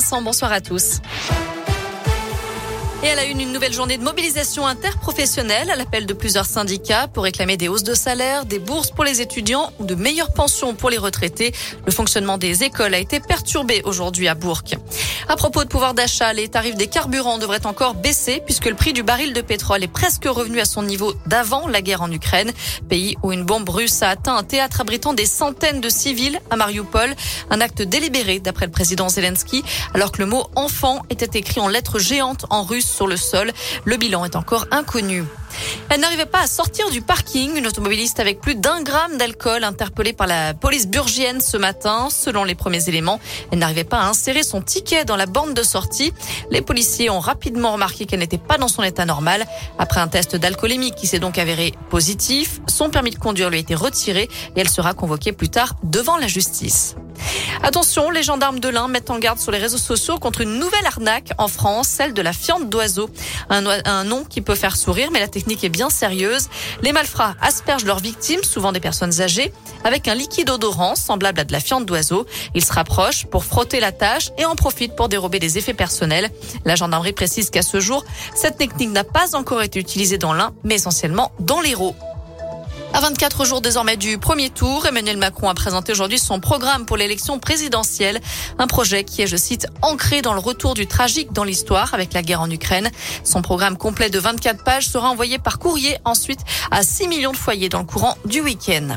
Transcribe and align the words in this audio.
Bonsoir 0.00 0.50
à 0.50 0.60
tous. 0.62 1.00
Et 3.02 3.06
elle 3.06 3.18
a 3.18 3.24
une, 3.24 3.40
une 3.40 3.52
nouvelle 3.52 3.72
journée 3.72 3.96
de 3.96 4.02
mobilisation 4.02 4.66
interprofessionnelle 4.66 5.70
à 5.70 5.76
l'appel 5.76 6.04
de 6.04 6.12
plusieurs 6.12 6.44
syndicats 6.44 7.08
pour 7.08 7.24
réclamer 7.24 7.56
des 7.56 7.66
hausses 7.66 7.82
de 7.82 7.94
salaire, 7.94 8.44
des 8.44 8.58
bourses 8.58 8.90
pour 8.90 9.04
les 9.04 9.22
étudiants 9.22 9.72
ou 9.78 9.86
de 9.86 9.94
meilleures 9.94 10.34
pensions 10.34 10.74
pour 10.74 10.90
les 10.90 10.98
retraités. 10.98 11.54
Le 11.86 11.92
fonctionnement 11.92 12.36
des 12.36 12.62
écoles 12.62 12.92
a 12.92 12.98
été 12.98 13.18
perturbé 13.18 13.80
aujourd'hui 13.84 14.28
à 14.28 14.34
Bourg. 14.34 14.60
À 15.28 15.36
propos 15.36 15.64
de 15.64 15.68
pouvoir 15.68 15.94
d'achat, 15.94 16.34
les 16.34 16.48
tarifs 16.48 16.74
des 16.74 16.88
carburants 16.88 17.38
devraient 17.38 17.64
encore 17.64 17.94
baisser 17.94 18.42
puisque 18.44 18.66
le 18.66 18.74
prix 18.74 18.92
du 18.92 19.02
baril 19.02 19.32
de 19.32 19.40
pétrole 19.40 19.82
est 19.82 19.88
presque 19.88 20.26
revenu 20.26 20.60
à 20.60 20.66
son 20.66 20.82
niveau 20.82 21.14
d'avant 21.26 21.68
la 21.68 21.80
guerre 21.80 22.02
en 22.02 22.12
Ukraine, 22.12 22.52
pays 22.90 23.16
où 23.22 23.32
une 23.32 23.44
bombe 23.44 23.68
russe 23.70 24.02
a 24.02 24.10
atteint 24.10 24.36
un 24.36 24.42
théâtre 24.42 24.82
abritant 24.82 25.14
des 25.14 25.24
centaines 25.24 25.80
de 25.80 25.88
civils 25.88 26.38
à 26.50 26.56
Mariupol, 26.56 27.14
un 27.48 27.62
acte 27.62 27.80
délibéré 27.80 28.40
d'après 28.40 28.66
le 28.66 28.72
président 28.72 29.08
Zelensky, 29.08 29.62
alors 29.94 30.12
que 30.12 30.18
le 30.18 30.26
mot 30.26 30.48
enfant 30.54 31.02
était 31.08 31.38
écrit 31.38 31.60
en 31.60 31.68
lettres 31.68 31.98
géantes 31.98 32.44
en 32.50 32.62
russe 32.62 32.89
sur 32.90 33.06
le 33.06 33.16
sol. 33.16 33.52
Le 33.84 33.96
bilan 33.96 34.24
est 34.24 34.36
encore 34.36 34.66
inconnu. 34.70 35.24
Elle 35.88 36.00
n'arrivait 36.00 36.26
pas 36.26 36.40
à 36.40 36.46
sortir 36.46 36.90
du 36.90 37.00
parking. 37.00 37.56
Une 37.56 37.66
automobiliste 37.66 38.20
avec 38.20 38.40
plus 38.40 38.54
d'un 38.54 38.82
gramme 38.82 39.16
d'alcool 39.16 39.64
interpellée 39.64 40.12
par 40.12 40.26
la 40.26 40.54
police 40.54 40.86
burgienne 40.86 41.40
ce 41.40 41.56
matin. 41.56 42.08
Selon 42.10 42.44
les 42.44 42.54
premiers 42.54 42.88
éléments, 42.88 43.20
elle 43.50 43.58
n'arrivait 43.58 43.84
pas 43.84 43.98
à 43.98 44.08
insérer 44.08 44.42
son 44.42 44.62
ticket 44.62 45.04
dans 45.04 45.16
la 45.16 45.26
bande 45.26 45.54
de 45.54 45.62
sortie. 45.62 46.12
Les 46.50 46.62
policiers 46.62 47.10
ont 47.10 47.20
rapidement 47.20 47.72
remarqué 47.72 48.06
qu'elle 48.06 48.20
n'était 48.20 48.38
pas 48.38 48.58
dans 48.58 48.68
son 48.68 48.82
état 48.82 49.04
normal. 49.04 49.46
Après 49.78 50.00
un 50.00 50.08
test 50.08 50.36
d'alcoolémie 50.36 50.92
qui 50.92 51.06
s'est 51.06 51.18
donc 51.18 51.38
avéré 51.38 51.74
positif, 51.90 52.60
son 52.68 52.90
permis 52.90 53.10
de 53.10 53.18
conduire 53.18 53.50
lui 53.50 53.56
a 53.56 53.60
été 53.60 53.74
retiré 53.74 54.28
et 54.56 54.60
elle 54.60 54.68
sera 54.68 54.94
convoquée 54.94 55.32
plus 55.32 55.48
tard 55.48 55.74
devant 55.82 56.16
la 56.16 56.28
justice. 56.28 56.94
Attention, 57.62 58.10
les 58.10 58.22
gendarmes 58.22 58.60
de 58.60 58.68
l'Ain 58.68 58.88
mettent 58.88 59.10
en 59.10 59.18
garde 59.18 59.38
sur 59.38 59.52
les 59.52 59.58
réseaux 59.58 59.78
sociaux 59.78 60.18
contre 60.18 60.40
une 60.40 60.58
nouvelle 60.58 60.86
arnaque 60.86 61.32
en 61.38 61.48
France, 61.48 61.88
celle 61.88 62.14
de 62.14 62.22
la 62.22 62.32
fiente 62.32 62.68
d'oiseau. 62.68 63.10
Un, 63.48 64.04
nom 64.04 64.24
qui 64.24 64.40
peut 64.40 64.54
faire 64.54 64.76
sourire, 64.76 65.10
mais 65.12 65.20
la 65.20 65.28
technique 65.28 65.62
est 65.64 65.68
bien 65.68 65.90
sérieuse. 65.90 66.48
Les 66.82 66.92
malfrats 66.92 67.34
aspergent 67.40 67.84
leurs 67.84 68.00
victimes, 68.00 68.42
souvent 68.42 68.72
des 68.72 68.80
personnes 68.80 69.20
âgées, 69.20 69.52
avec 69.84 70.08
un 70.08 70.14
liquide 70.14 70.50
odorant 70.50 70.94
semblable 70.94 71.40
à 71.40 71.44
de 71.44 71.52
la 71.52 71.60
fiente 71.60 71.86
d'oiseau. 71.86 72.26
Ils 72.54 72.64
se 72.64 72.72
rapprochent 72.72 73.26
pour 73.26 73.44
frotter 73.44 73.80
la 73.80 73.92
tâche 73.92 74.30
et 74.38 74.44
en 74.44 74.56
profitent 74.56 74.96
pour 74.96 75.08
dérober 75.08 75.38
des 75.38 75.58
effets 75.58 75.74
personnels. 75.74 76.30
La 76.64 76.76
gendarmerie 76.76 77.12
précise 77.12 77.50
qu'à 77.50 77.62
ce 77.62 77.80
jour, 77.80 78.04
cette 78.34 78.56
technique 78.56 78.90
n'a 78.90 79.04
pas 79.04 79.36
encore 79.36 79.62
été 79.62 79.78
utilisée 79.78 80.18
dans 80.18 80.32
l'Ain, 80.32 80.52
mais 80.64 80.76
essentiellement 80.76 81.32
dans 81.40 81.60
l'Hérault. 81.60 81.94
À 82.92 83.00
24 83.00 83.44
jours 83.44 83.60
désormais 83.60 83.96
du 83.96 84.18
premier 84.18 84.50
tour, 84.50 84.84
Emmanuel 84.84 85.16
Macron 85.16 85.48
a 85.48 85.54
présenté 85.54 85.92
aujourd'hui 85.92 86.18
son 86.18 86.40
programme 86.40 86.86
pour 86.86 86.96
l'élection 86.96 87.38
présidentielle. 87.38 88.20
Un 88.58 88.66
projet 88.66 89.04
qui 89.04 89.22
est, 89.22 89.28
je 89.28 89.36
cite, 89.36 89.68
ancré 89.80 90.22
dans 90.22 90.34
le 90.34 90.40
retour 90.40 90.74
du 90.74 90.88
tragique 90.88 91.32
dans 91.32 91.44
l'histoire 91.44 91.94
avec 91.94 92.12
la 92.12 92.22
guerre 92.22 92.40
en 92.40 92.50
Ukraine. 92.50 92.90
Son 93.22 93.42
programme 93.42 93.76
complet 93.76 94.10
de 94.10 94.18
24 94.18 94.64
pages 94.64 94.88
sera 94.88 95.08
envoyé 95.08 95.38
par 95.38 95.60
courrier 95.60 95.98
ensuite 96.04 96.40
à 96.72 96.82
6 96.82 97.06
millions 97.06 97.32
de 97.32 97.36
foyers 97.36 97.68
dans 97.68 97.78
le 97.78 97.86
courant 97.86 98.18
du 98.24 98.40
week-end. 98.40 98.96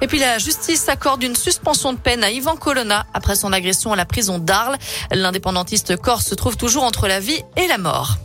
Et 0.00 0.08
puis 0.08 0.18
la 0.18 0.38
justice 0.38 0.88
accorde 0.88 1.22
une 1.22 1.36
suspension 1.36 1.92
de 1.92 1.98
peine 1.98 2.24
à 2.24 2.32
Yvan 2.32 2.56
Colonna 2.56 3.06
après 3.14 3.36
son 3.36 3.52
agression 3.52 3.92
à 3.92 3.96
la 3.96 4.04
prison 4.04 4.38
d'Arles. 4.38 4.78
L'indépendantiste 5.12 5.96
corse 5.96 6.26
se 6.26 6.34
trouve 6.34 6.56
toujours 6.56 6.82
entre 6.82 7.06
la 7.06 7.20
vie 7.20 7.40
et 7.56 7.68
la 7.68 7.78
mort. 7.78 8.18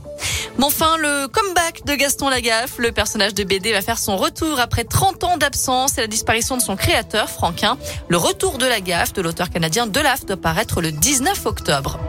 Enfin, 0.62 0.98
le 0.98 1.28
comeback 1.28 1.86
de 1.86 1.94
Gaston 1.94 2.30
Lagaffe, 2.30 2.78
le 2.78 2.92
personnage 2.92 3.34
de 3.34 3.44
BD 3.44 3.73
va 3.73 3.82
faire 3.82 4.00
son 4.00 4.18
retour 4.18 4.59
après 4.59 4.84
30 4.84 5.23
ans 5.23 5.38
d'absence 5.38 5.98
et 5.98 6.02
la 6.02 6.08
disparition 6.08 6.58
de 6.58 6.62
son 6.62 6.76
créateur, 6.76 7.30
Franquin. 7.30 7.78
Le 8.08 8.18
retour 8.18 8.58
de 8.58 8.66
Lagaffe, 8.66 9.14
de 9.14 9.22
l'auteur 9.22 9.50
canadien 9.50 9.88
Delaf, 9.88 10.26
doit 10.26 10.38
paraître 10.38 10.81
le 10.81 10.92
19 10.92 11.46
octobre. 11.46 12.00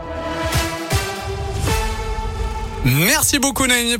Merci 2.84 3.38
beaucoup, 3.38 3.66
Naïmi. 3.66 3.96